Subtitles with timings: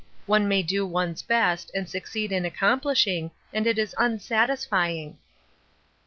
[0.25, 5.19] One may do one's best, and succeed in accomplishing, and it is unsatisfying."